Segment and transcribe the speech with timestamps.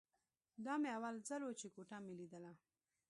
[0.65, 2.51] دا مې اول ځل و چې کوټه مې ليدله.